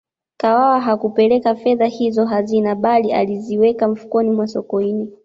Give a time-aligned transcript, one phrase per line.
[0.37, 5.07] kawawa hakupele fedha hizo hazina bali aliziweka mfukoni mwa sokoine